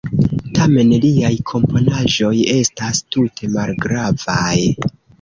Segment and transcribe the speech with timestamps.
[0.59, 4.53] Tamen liaj komponaĵoj estas tute malgravaj.